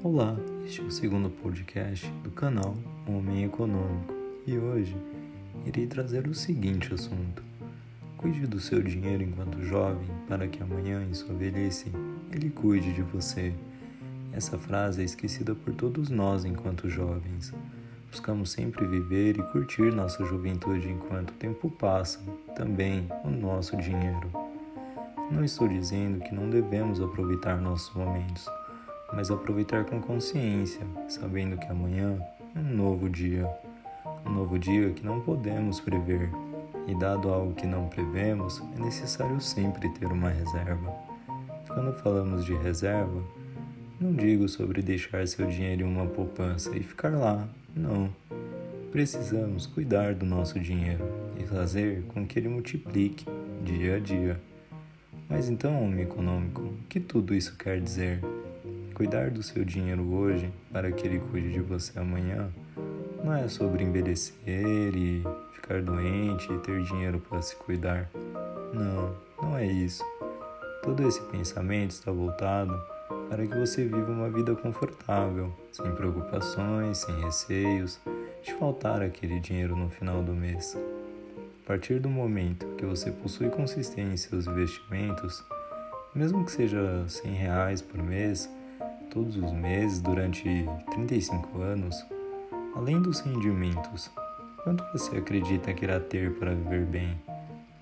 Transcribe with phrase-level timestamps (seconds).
[0.00, 4.14] Olá, este é o segundo podcast do canal Homem Econômico
[4.46, 4.96] e hoje
[5.66, 7.42] irei trazer o seguinte assunto:
[8.16, 11.90] Cuide do seu dinheiro enquanto jovem para que amanhã, em sua velhice,
[12.30, 13.52] ele cuide de você.
[14.32, 17.52] Essa frase é esquecida por todos nós enquanto jovens.
[18.08, 22.20] Buscamos sempre viver e curtir nossa juventude enquanto o tempo passa,
[22.54, 24.30] também o nosso dinheiro.
[25.28, 28.48] Não estou dizendo que não devemos aproveitar nossos momentos
[29.18, 33.50] mas aproveitar com consciência, sabendo que amanhã é um novo dia.
[34.24, 36.30] Um novo dia que não podemos prever,
[36.86, 40.94] e dado algo que não prevemos, é necessário sempre ter uma reserva.
[41.66, 43.20] Quando falamos de reserva,
[44.00, 48.14] não digo sobre deixar seu dinheiro em uma poupança e ficar lá, não.
[48.92, 51.04] Precisamos cuidar do nosso dinheiro
[51.36, 53.26] e fazer com que ele multiplique
[53.64, 54.40] dia a dia.
[55.28, 58.20] Mas então, homem econômico, o que tudo isso quer dizer?
[58.98, 62.50] Cuidar do seu dinheiro hoje para que ele cuide de você amanhã
[63.22, 68.10] não é sobre envelhecer e ficar doente e ter dinheiro para se cuidar.
[68.74, 70.04] Não, não é isso.
[70.82, 72.76] Todo esse pensamento está voltado
[73.30, 78.00] para que você viva uma vida confortável, sem preocupações, sem receios
[78.42, 80.76] de faltar aquele dinheiro no final do mês.
[81.62, 85.44] A partir do momento que você possui consistência em seus investimentos,
[86.12, 88.50] mesmo que seja 100 reais por mês,
[89.10, 92.04] todos os meses durante 35 anos,
[92.74, 94.10] além dos rendimentos,
[94.62, 97.18] quanto você acredita que irá ter para viver bem?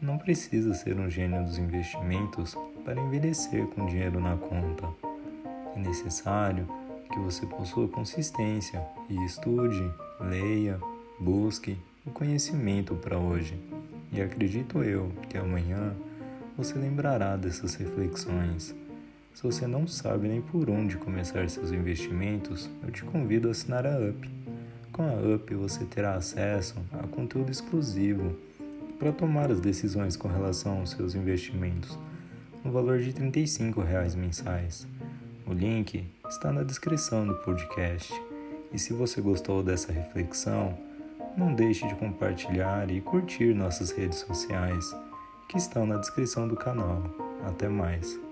[0.00, 4.88] Não precisa ser um gênio dos investimentos para envelhecer com dinheiro na conta.
[5.74, 6.66] É necessário
[7.12, 10.78] que você possua consistência e estude, leia,
[11.18, 13.58] busque o conhecimento para hoje.
[14.12, 15.94] E acredito eu que amanhã
[16.56, 18.74] você lembrará dessas reflexões
[19.36, 23.86] se você não sabe nem por onde começar seus investimentos, eu te convido a assinar
[23.86, 24.30] a UP.
[24.90, 28.34] Com a UP você terá acesso a conteúdo exclusivo
[28.98, 31.98] para tomar as decisões com relação aos seus investimentos,
[32.64, 34.86] no valor de 35 reais mensais.
[35.46, 38.10] O link está na descrição do podcast.
[38.72, 40.78] E se você gostou dessa reflexão,
[41.36, 44.96] não deixe de compartilhar e curtir nossas redes sociais,
[45.46, 47.02] que estão na descrição do canal.
[47.46, 48.25] Até mais!